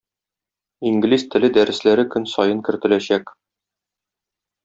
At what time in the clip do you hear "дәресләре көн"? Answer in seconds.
1.57-2.27